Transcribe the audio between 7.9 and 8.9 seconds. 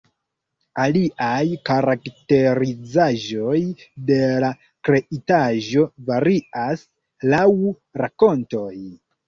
rakontoj.